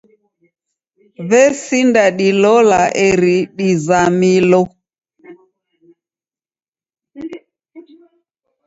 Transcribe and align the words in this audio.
W'esinda 1.29 2.03
dilola 2.17 2.81
eri 3.07 3.35
dizamilo. 3.57 4.61